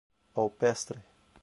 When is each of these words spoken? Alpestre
Alpestre 0.43 0.97